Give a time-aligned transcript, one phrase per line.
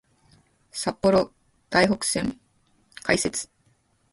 [0.71, 1.31] 札幌・
[1.69, 2.39] 台北線
[3.03, 3.51] 開設